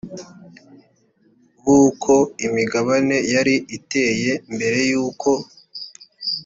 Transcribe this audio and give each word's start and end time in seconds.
b 1.63 1.65
uko 1.81 2.13
imigabane 2.45 3.17
yari 3.33 3.55
iteye 3.77 4.31
mbere 4.55 4.79
y 4.89 4.93
uko 5.07 5.29